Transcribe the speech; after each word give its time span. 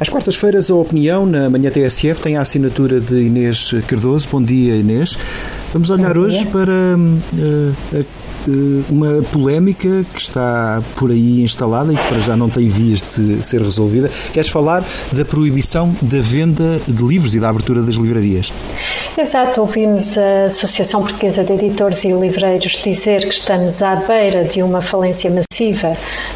Às 0.00 0.08
quartas-feiras, 0.08 0.70
a 0.70 0.74
opinião 0.74 1.26
na 1.26 1.50
manhã 1.50 1.70
TSF 1.70 2.22
tem 2.22 2.34
a 2.34 2.40
assinatura 2.40 2.98
de 2.98 3.20
Inês 3.20 3.74
Cardoso. 3.86 4.26
Bom 4.32 4.42
dia, 4.42 4.74
Inês. 4.74 5.18
Vamos 5.72 5.88
olhar 5.90 6.18
hoje 6.18 6.44
para 6.46 6.72
uh, 6.72 8.04
eh, 8.48 8.82
uma 8.88 9.22
polémica 9.32 10.04
que 10.14 10.20
está 10.20 10.82
por 10.96 11.10
aí 11.10 11.42
instalada 11.42 11.92
e 11.92 11.96
que 11.96 12.08
para 12.08 12.20
já 12.20 12.36
não 12.36 12.48
tem 12.48 12.68
vias 12.68 13.02
de 13.02 13.42
ser 13.42 13.60
resolvida. 13.60 14.10
Queres 14.32 14.48
falar 14.48 14.82
da 15.12 15.24
proibição 15.24 15.94
da 16.00 16.20
venda 16.20 16.80
de 16.88 17.04
livros 17.04 17.34
e 17.34 17.40
da 17.40 17.50
abertura 17.50 17.82
das 17.82 17.96
livrarias? 17.96 18.52
Exato, 19.18 19.60
ouvimos 19.60 20.16
a 20.16 20.46
Associação 20.46 21.02
Portuguesa 21.02 21.44
de 21.44 21.52
Editores 21.52 22.04
e 22.04 22.12
Livreiros 22.12 22.80
dizer 22.82 23.28
que 23.28 23.34
estamos 23.34 23.82
à 23.82 23.96
beira 23.96 24.44
de 24.44 24.62
uma 24.62 24.80
falência 24.80 25.30
massiva 25.30 25.94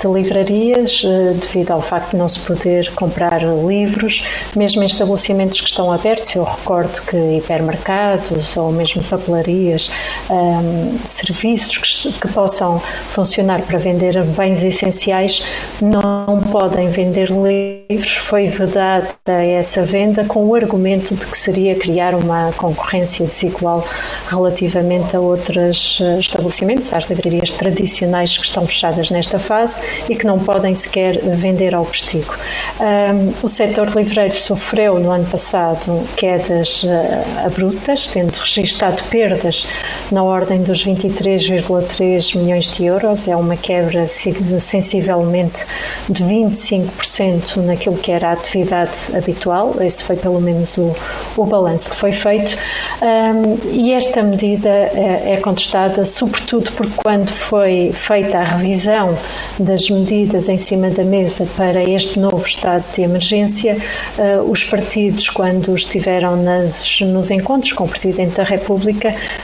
de 0.00 0.08
livrarias 0.08 1.02
eh, 1.04 1.34
devido 1.40 1.70
ao 1.70 1.80
facto 1.80 2.10
de 2.10 2.16
não 2.16 2.28
se 2.28 2.40
poder 2.40 2.92
comprar 2.92 3.40
livros, 3.42 4.22
mesmo 4.54 4.82
em 4.82 4.86
estabelecimentos 4.86 5.60
que 5.60 5.68
estão 5.68 5.90
abertos. 5.90 6.34
Eu 6.34 6.44
recordo 6.44 7.00
que 7.02 7.16
hipermercados 7.38 8.56
ou 8.56 8.70
mesmo 8.70 9.02
papelarias, 9.16 9.90
um, 10.30 10.98
serviços 11.04 11.78
que, 11.78 12.12
que 12.12 12.28
possam 12.28 12.78
funcionar 13.10 13.62
para 13.62 13.78
vender 13.78 14.22
bens 14.24 14.62
essenciais 14.62 15.42
não 15.80 16.40
podem 16.50 16.88
vender 16.88 17.30
livros. 17.30 18.12
Foi 18.12 18.48
vedada 18.48 19.08
essa 19.26 19.82
venda 19.82 20.24
com 20.24 20.44
o 20.44 20.54
argumento 20.54 21.14
de 21.14 21.26
que 21.26 21.38
seria 21.38 21.74
criar 21.74 22.14
uma 22.14 22.52
concorrência 22.56 23.26
desigual 23.26 23.86
relativamente 24.28 25.16
a 25.16 25.20
outros 25.20 25.98
eh, 26.00 26.18
estabelecimentos, 26.18 26.92
às 26.92 27.04
livrarias 27.08 27.52
tradicionais 27.52 28.36
que 28.36 28.44
estão 28.44 28.66
fechadas 28.66 29.10
nesta 29.10 29.38
fase 29.38 29.80
e 30.08 30.16
que 30.16 30.26
não 30.26 30.38
podem 30.38 30.74
sequer 30.74 31.18
vender 31.18 31.74
ao 31.74 31.84
postigo. 31.84 32.34
Um, 32.80 33.32
o 33.42 33.48
setor 33.48 33.88
livreiro 33.96 34.34
sofreu 34.34 34.98
no 34.98 35.10
ano 35.10 35.24
passado 35.26 36.02
quedas 36.16 36.82
uh, 36.82 37.46
abruptas, 37.46 38.08
tendo 38.08 38.32
registado 38.36 39.02
perdas 39.10 39.66
na 40.10 40.22
ordem 40.22 40.62
dos 40.62 40.84
23,3 40.84 42.38
milhões 42.38 42.66
de 42.68 42.84
euros, 42.84 43.26
é 43.26 43.36
uma 43.36 43.56
quebra 43.56 44.06
sensivelmente 44.06 45.64
de 46.08 46.22
25% 46.22 47.56
naquilo 47.64 47.96
que 47.96 48.12
era 48.12 48.28
a 48.28 48.32
atividade 48.32 48.92
habitual, 49.14 49.74
esse 49.80 50.02
foi 50.02 50.16
pelo 50.16 50.40
menos 50.40 50.76
o, 50.78 50.94
o 51.36 51.44
balanço 51.44 51.90
que 51.90 51.96
foi 51.96 52.12
feito, 52.12 52.56
um, 53.02 53.70
e 53.70 53.92
esta 53.92 54.22
medida 54.22 54.68
é, 54.68 55.32
é 55.34 55.36
contestada 55.38 56.04
sobretudo 56.04 56.70
porque 56.72 56.94
quando 56.96 57.30
foi 57.30 57.92
feita 57.92 58.38
a 58.38 58.44
revisão 58.44 59.16
das 59.58 59.88
medidas 59.90 60.48
em 60.48 60.58
cima 60.58 60.90
da 60.90 61.04
mesa 61.04 61.46
para 61.56 61.82
este 61.82 62.18
novo 62.18 62.46
estado 62.46 62.84
de 62.94 63.02
emergência, 63.02 63.76
uh, 64.18 64.50
os 64.50 64.64
partidos, 64.64 65.28
quando 65.28 65.74
estiveram 65.74 66.36
nas, 66.36 67.00
nos 67.00 67.30
encontros 67.30 67.72
com 67.72 67.84
o 67.84 67.88
Presidente 67.88 68.36
da 68.36 68.42
República, 68.42 68.95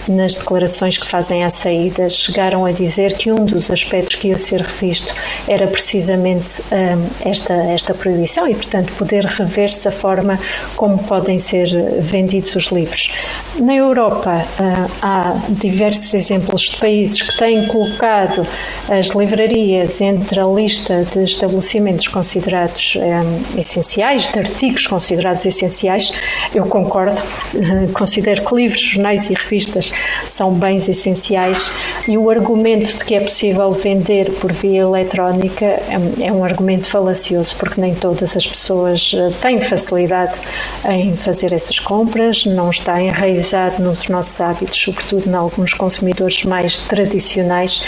nas 0.08 0.34
declarações 0.34 0.96
que 0.96 1.06
fazem 1.06 1.44
à 1.44 1.50
saída, 1.50 2.08
chegaram 2.08 2.64
a 2.64 2.72
dizer 2.72 3.16
que 3.16 3.30
um 3.30 3.44
dos 3.44 3.70
aspectos 3.70 4.16
que 4.16 4.28
ia 4.28 4.38
ser 4.38 4.60
revisto 4.60 5.12
era 5.48 5.66
precisamente 5.66 6.62
um, 6.62 7.28
esta, 7.28 7.54
esta 7.54 7.94
proibição 7.94 8.48
e, 8.48 8.54
portanto, 8.54 8.92
poder 8.94 9.24
rever-se 9.24 9.88
a 9.88 9.90
forma 9.90 10.38
como 10.76 10.98
podem 11.04 11.38
ser 11.38 11.68
vendidos 12.00 12.54
os 12.56 12.66
livros. 12.66 13.10
Na 13.58 13.74
Europa, 13.74 14.44
uh, 14.58 14.90
há 15.00 15.34
diversos 15.48 16.14
exemplos 16.14 16.62
de 16.62 16.76
países 16.76 17.22
que 17.22 17.36
têm 17.38 17.66
colocado 17.66 18.46
as 18.88 19.08
livrarias 19.08 20.00
entre 20.00 20.40
a 20.40 20.46
lista 20.46 21.04
de 21.12 21.24
estabelecimentos 21.24 22.08
considerados 22.08 22.96
um, 22.96 23.60
essenciais, 23.60 24.28
de 24.28 24.38
artigos 24.38 24.86
considerados 24.86 25.44
essenciais. 25.44 26.12
Eu 26.54 26.66
concordo, 26.66 27.20
considero 27.94 28.44
que 28.44 28.54
livros, 28.54 28.80
jornais 28.80 29.30
e 29.30 29.34
revistas 29.42 29.92
são 30.28 30.52
bens 30.52 30.88
essenciais 30.88 31.70
e 32.08 32.16
o 32.16 32.30
argumento 32.30 32.96
de 32.96 33.04
que 33.04 33.14
é 33.14 33.20
possível 33.20 33.70
vender 33.72 34.30
por 34.40 34.52
via 34.52 34.82
eletrónica 34.82 35.64
é, 35.64 36.26
é 36.26 36.32
um 36.32 36.44
argumento 36.44 36.88
falacioso, 36.88 37.54
porque 37.56 37.80
nem 37.80 37.94
todas 37.94 38.36
as 38.36 38.46
pessoas 38.46 39.12
eh, 39.14 39.30
têm 39.40 39.60
facilidade 39.60 40.40
em 40.88 41.16
fazer 41.16 41.52
essas 41.52 41.78
compras, 41.78 42.44
não 42.46 42.70
está 42.70 43.00
enraizado 43.00 43.82
nos 43.82 44.08
nossos 44.08 44.40
hábitos, 44.40 44.78
sobretudo 44.78 45.28
em 45.28 45.34
alguns 45.34 45.74
consumidores 45.74 46.44
mais 46.44 46.78
tradicionais, 46.80 47.78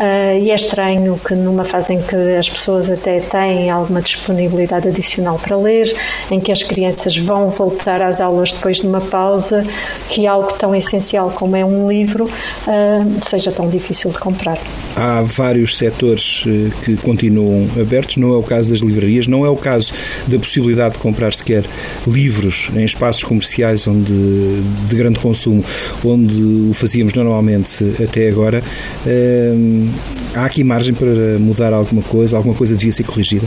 uh, 0.00 0.38
e 0.40 0.50
é 0.50 0.54
estranho 0.54 1.18
que 1.18 1.34
numa 1.34 1.64
fase 1.64 1.94
em 1.94 2.02
que 2.02 2.16
as 2.38 2.48
pessoas 2.48 2.90
até 2.90 3.20
têm 3.20 3.70
alguma 3.70 4.00
disponibilidade 4.00 4.88
adicional 4.88 5.38
para 5.38 5.56
ler, 5.56 5.96
em 6.30 6.40
que 6.40 6.52
as 6.52 6.62
crianças 6.62 7.16
vão 7.16 7.50
voltar 7.50 8.02
às 8.02 8.20
aulas 8.20 8.52
depois 8.52 8.78
de 8.78 8.86
uma 8.86 9.00
pausa, 9.00 9.64
que 10.08 10.26
algo 10.26 10.52
tão 10.54 10.74
essencial 10.74 11.03
como 11.12 11.56
é 11.56 11.64
um 11.64 11.88
livro 11.88 12.24
uh, 12.24 13.24
seja 13.28 13.50
tão 13.52 13.68
difícil 13.68 14.10
de 14.10 14.18
comprar. 14.18 14.58
Há 14.96 15.22
vários 15.22 15.76
setores 15.76 16.44
eh, 16.46 16.70
que 16.84 16.96
continuam 16.98 17.68
abertos, 17.80 18.16
não 18.16 18.32
é 18.32 18.36
o 18.36 18.42
caso 18.42 18.70
das 18.70 18.80
livrarias, 18.80 19.26
não 19.26 19.44
é 19.44 19.48
o 19.48 19.56
caso 19.56 19.92
da 20.28 20.38
possibilidade 20.38 20.94
de 20.94 21.00
comprar 21.00 21.32
sequer 21.32 21.64
livros 22.06 22.70
em 22.76 22.84
espaços 22.84 23.24
comerciais 23.24 23.88
onde, 23.88 24.12
de 24.12 24.96
grande 24.96 25.18
consumo, 25.18 25.64
onde 26.04 26.42
o 26.42 26.72
fazíamos 26.72 27.12
normalmente 27.14 27.84
até 28.02 28.28
agora. 28.28 28.62
Uh, 29.04 29.90
há 30.34 30.44
aqui 30.44 30.62
margem 30.62 30.94
para 30.94 31.38
mudar 31.40 31.72
alguma 31.72 32.02
coisa? 32.02 32.36
Alguma 32.36 32.54
coisa 32.54 32.76
devia 32.76 32.92
ser 32.92 33.02
corrigida? 33.02 33.46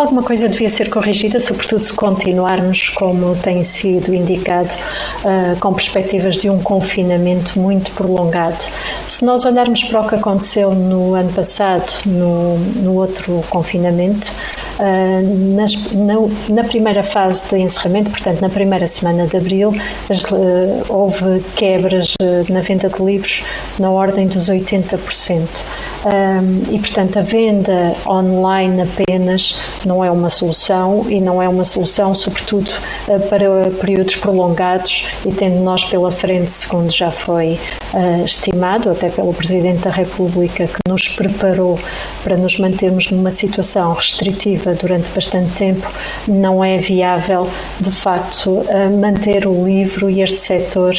Alguma 0.00 0.22
coisa 0.22 0.48
devia 0.48 0.70
ser 0.70 0.88
corrigida, 0.88 1.38
sobretudo 1.38 1.84
se 1.84 1.92
continuarmos 1.92 2.88
como 2.88 3.36
tem 3.36 3.62
sido 3.62 4.14
indicado, 4.14 4.70
uh, 4.70 5.60
com 5.60 5.74
perspectivas 5.74 6.36
de 6.36 6.48
um 6.48 6.58
confinamento 6.58 7.60
muito 7.60 7.92
prolongado. 7.92 8.56
Se 9.10 9.22
nós 9.26 9.44
olharmos 9.44 9.84
para 9.84 10.00
o 10.00 10.08
que 10.08 10.14
aconteceu 10.14 10.74
no 10.74 11.14
ano 11.14 11.30
passado, 11.34 11.92
no, 12.06 12.58
no 12.58 12.94
outro 12.94 13.44
confinamento, 13.50 14.32
uh, 14.78 15.54
nas, 15.54 15.74
na, 15.92 16.14
na, 16.48 16.64
primeira 16.64 17.02
fase 17.02 17.46
de 17.50 17.58
encerramento, 17.58 18.08
portanto, 18.08 18.40
na 18.40 18.48
primeira 18.48 18.86
semana 18.86 19.26
de 19.26 19.36
abril, 19.36 19.70
as, 20.08 20.22
uh, 20.24 20.82
houve 20.88 21.40
quebras 21.56 22.14
na 22.48 22.60
venda 22.60 22.88
de 22.88 23.02
livros 23.02 23.42
na 23.78 23.90
ordem 23.90 24.26
dos 24.26 24.48
80%. 24.48 25.46
Um, 26.04 26.74
e, 26.74 26.78
portanto, 26.78 27.18
a 27.18 27.22
venda 27.22 27.94
online 28.06 28.82
apenas 28.82 29.60
não 29.84 30.02
é 30.02 30.10
uma 30.10 30.30
solução 30.30 31.04
e 31.10 31.20
não 31.20 31.42
é 31.42 31.48
uma 31.48 31.64
solução, 31.64 32.14
sobretudo, 32.14 32.70
uh, 33.06 33.20
para 33.28 33.70
períodos 33.78 34.16
prolongados 34.16 35.06
e 35.26 35.32
tendo 35.32 35.60
nós 35.62 35.84
pela 35.84 36.10
frente, 36.10 36.50
segundo 36.50 36.90
já 36.90 37.10
foi 37.10 37.58
uh, 37.92 38.24
estimado, 38.24 38.88
até 38.90 39.10
pelo 39.10 39.34
Presidente 39.34 39.82
da 39.82 39.90
República, 39.90 40.66
que 40.66 40.78
nos 40.88 41.06
preparou 41.08 41.78
para 42.24 42.36
nos 42.36 42.58
mantermos 42.58 43.10
numa 43.10 43.30
situação 43.30 43.92
restritiva 43.92 44.72
durante 44.74 45.06
bastante 45.14 45.52
tempo, 45.52 45.86
não 46.26 46.64
é 46.64 46.78
viável, 46.78 47.46
de 47.78 47.90
facto, 47.90 48.50
uh, 48.50 48.98
manter 48.98 49.46
o 49.46 49.66
livro 49.66 50.08
e 50.08 50.22
este 50.22 50.40
setor 50.40 50.94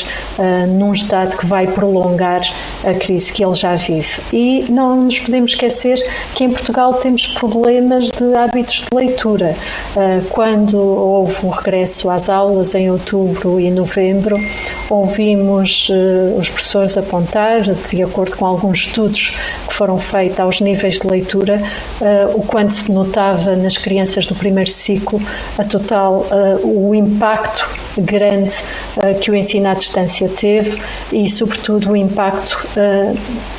num 0.69 0.93
estado 0.93 1.37
que 1.37 1.45
vai 1.45 1.67
prolongar 1.67 2.41
a 2.85 2.93
crise 2.93 3.31
que 3.31 3.43
ele 3.43 3.55
já 3.55 3.75
vive. 3.75 4.21
E 4.33 4.65
não 4.69 4.90
não 4.95 5.05
nos 5.05 5.19
podemos 5.19 5.51
esquecer 5.51 5.97
que 6.35 6.43
em 6.43 6.49
Portugal 6.49 6.93
temos 6.95 7.27
problemas 7.27 8.09
de 8.11 8.35
hábitos 8.35 8.85
de 8.91 8.97
leitura. 8.97 9.55
Ah, 9.95 10.21
quando 10.29 10.77
houve 10.77 11.45
um 11.45 11.49
regresso 11.49 12.09
às 12.09 12.29
aulas 12.29 12.75
em 12.75 12.91
outubro 12.91 13.59
e 13.59 13.71
novembro, 13.71 14.37
ouvimos 14.89 15.89
ah, 15.91 16.39
os 16.39 16.49
professores 16.49 16.97
apontar, 16.97 17.61
de 17.61 18.03
acordo 18.03 18.35
com 18.35 18.45
alguns 18.45 18.79
estudos 18.79 19.33
que 19.67 19.73
foram 19.73 19.97
feitos 19.97 20.39
aos 20.39 20.61
níveis 20.61 20.99
de 20.99 21.07
leitura, 21.07 21.61
ah, 22.01 22.31
o 22.33 22.43
quanto 22.43 22.73
se 22.73 22.91
notava 22.91 23.55
nas 23.55 23.77
crianças 23.77 24.27
do 24.27 24.35
primeiro 24.35 24.69
ciclo, 24.69 25.21
a 25.57 25.63
total, 25.63 26.25
o 26.63 26.93
impacto 26.93 27.67
grande 27.97 28.53
que 29.21 29.31
o 29.31 29.35
ensino 29.35 29.67
à 29.69 29.73
distância 29.73 30.27
teve 30.29 30.81
e, 31.11 31.29
sobretudo, 31.29 31.91
o 31.91 31.95
impacto 31.95 32.57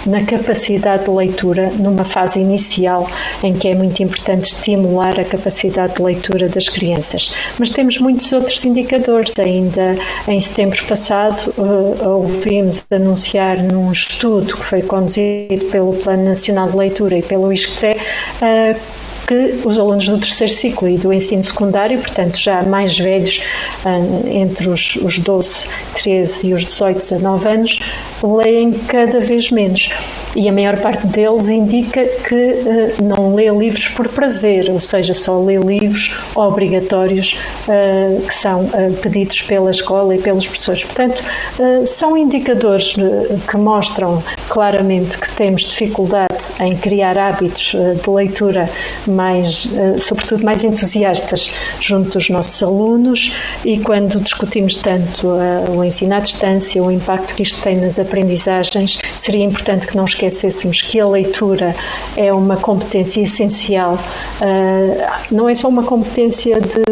na 0.07 0.25
capacidade 0.25 1.05
de 1.05 1.11
leitura 1.11 1.22
leitura 1.23 1.71
numa 1.71 2.05
fase 2.05 2.41
inicial 2.41 3.09
em 3.43 3.55
que 3.55 3.69
é 3.69 3.75
muito 3.75 4.03
importante 4.03 4.53
estimular 4.53 5.19
a 5.19 5.25
capacidade 5.25 5.95
de 5.95 6.03
leitura 6.03 6.49
das 6.49 6.69
crianças. 6.69 7.35
Mas 7.59 7.71
temos 7.71 7.99
muitos 7.99 8.33
outros 8.33 8.65
indicadores. 8.65 9.39
Ainda 9.39 9.97
em 10.29 10.41
setembro 10.41 10.83
passado, 10.85 11.53
uh, 11.57 12.09
ouvimos 12.09 12.85
anunciar 12.91 13.59
num 13.59 13.91
estudo 13.93 14.57
que 14.57 14.65
foi 14.65 14.83
conduzido 14.83 15.67
pelo 15.71 15.95
Plano 15.95 16.25
Nacional 16.25 16.69
de 16.69 16.77
Leitura 16.77 17.19
e 17.19 17.23
pelo 17.23 17.53
ISCTE 17.53 17.97
uh, 17.97 19.03
que 19.27 19.67
os 19.67 19.79
alunos 19.79 20.09
do 20.09 20.19
terceiro 20.19 20.53
ciclo 20.53 20.89
e 20.89 20.97
do 20.97 21.13
ensino 21.13 21.45
secundário, 21.45 21.99
portanto 21.99 22.37
já 22.37 22.63
mais 22.63 22.99
velhos, 22.99 23.41
ah, 23.85 23.99
entre 24.27 24.69
os, 24.69 24.97
os 24.97 25.19
12, 25.19 25.69
13 25.95 26.49
e 26.49 26.55
os 26.55 26.65
18, 26.67 26.99
19 26.99 27.49
anos, 27.49 27.79
leem 28.23 28.73
cada 28.73 29.21
vez 29.21 29.51
menos. 29.51 29.91
E 30.35 30.49
a 30.49 30.53
maior 30.53 30.79
parte 30.79 31.07
deles 31.07 31.49
indica 31.49 32.05
que 32.05 32.35
uh, 32.35 33.03
não 33.03 33.35
lê 33.35 33.51
livros 33.51 33.89
por 33.89 34.09
prazer, 34.09 34.71
ou 34.71 34.81
seja, 34.81 35.15
só 35.15 35.39
lê 35.39 35.57
livros 35.57 36.15
obrigatórios 36.35 37.39
uh, 37.69 38.21
que 38.23 38.35
são 38.35 38.65
uh, 38.65 38.93
pedidos 39.03 39.43
pela 39.43 39.71
escola 39.71 40.15
e 40.15 40.19
pelos 40.19 40.47
professores. 40.47 40.85
Portanto, 40.85 41.23
são 41.87 42.17
indicadores 42.17 42.95
que 43.49 43.57
mostram 43.57 44.23
claramente 44.49 45.19
que 45.19 45.31
temos 45.35 45.63
dificuldade 45.63 46.45
em 46.61 46.77
criar 46.77 47.17
hábitos 47.17 47.75
de 48.03 48.11
leitura 48.11 48.69
mais, 49.07 49.67
sobretudo 50.01 50.45
mais 50.45 50.63
entusiastas 50.65 51.51
junto 51.81 52.19
dos 52.19 52.29
nossos 52.31 52.63
alunos 52.63 53.33
e 53.65 53.79
quando 53.81 54.21
discutimos 54.21 54.77
tanto 54.77 55.29
o 55.71 55.85
ensino 55.85 56.15
à 56.15 56.21
distância, 56.21 56.83
o 56.83 56.91
impacto 56.91 57.35
que 57.35 57.43
isto 57.43 57.61
tem 57.63 57.77
nas 57.77 57.99
aprendizagens, 57.99 58.99
seria 59.17 59.45
importante 59.45 59.87
que 59.87 59.97
não 59.97 60.05
esquecêssemos 60.27 60.83
que 60.83 61.01
a 61.01 61.07
leitura 61.07 61.75
é 62.17 62.33
uma 62.33 62.57
competência 62.57 63.21
essencial, 63.23 63.99
ah, 64.41 65.21
não 65.31 65.49
é 65.49 65.55
só 65.55 65.69
uma 65.69 65.83
competência 65.83 66.61
de 66.61 66.83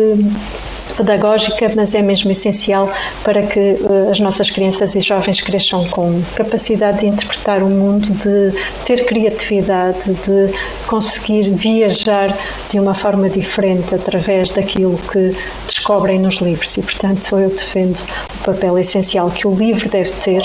pedagógica, 0.96 1.70
mas 1.74 1.94
é 1.94 2.02
mesmo 2.02 2.30
essencial 2.30 2.92
para 3.22 3.42
que 3.42 3.58
uh, 3.58 4.10
as 4.10 4.20
nossas 4.20 4.50
crianças 4.50 4.94
e 4.94 5.00
jovens 5.00 5.40
cresçam 5.40 5.86
com 5.88 6.20
capacidade 6.34 7.00
de 7.00 7.06
interpretar 7.06 7.62
o 7.62 7.70
mundo, 7.70 8.08
de 8.12 8.52
ter 8.84 9.06
criatividade, 9.06 10.12
de 10.12 10.52
conseguir 10.86 11.50
viajar 11.50 12.36
de 12.68 12.78
uma 12.78 12.94
forma 12.94 13.30
diferente 13.30 13.94
através 13.94 14.50
daquilo 14.50 14.98
que 15.10 15.34
descobrem 15.66 16.18
nos 16.18 16.36
livros. 16.36 16.76
E, 16.76 16.82
portanto, 16.82 17.38
eu 17.38 17.48
defendo 17.48 18.00
papel 18.44 18.78
essencial 18.78 19.30
que 19.30 19.46
o 19.46 19.54
livro 19.54 19.88
deve 19.88 20.10
ter 20.12 20.42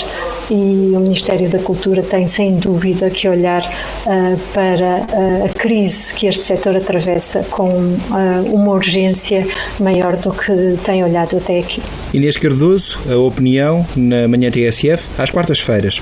e 0.50 0.92
o 0.94 1.00
Ministério 1.00 1.48
da 1.48 1.58
Cultura 1.58 2.02
tem, 2.02 2.26
sem 2.26 2.56
dúvida, 2.56 3.10
que 3.10 3.28
olhar 3.28 3.62
uh, 3.62 4.38
para 4.52 5.06
uh, 5.12 5.44
a 5.44 5.48
crise 5.48 6.14
que 6.14 6.26
este 6.26 6.44
setor 6.44 6.76
atravessa 6.76 7.42
com 7.50 7.68
uh, 7.68 8.54
uma 8.54 8.72
urgência 8.72 9.46
maior 9.80 10.16
do 10.16 10.32
que 10.32 10.78
tem 10.84 11.02
olhado 11.02 11.36
até 11.36 11.58
aqui. 11.58 11.82
Inês 12.14 12.36
Cardoso, 12.36 13.00
a 13.10 13.16
opinião 13.16 13.84
na 13.96 14.28
Manhã 14.28 14.50
TSF, 14.50 15.08
às 15.18 15.30
quartas-feiras. 15.30 16.00